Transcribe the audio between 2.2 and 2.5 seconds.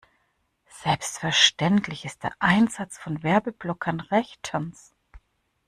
der